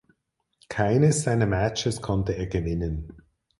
Keines 0.67 1.21
seiner 1.21 1.45
Matches 1.45 2.01
konnte 2.01 2.33
er 2.33 2.47
gewinnen. 2.47 3.15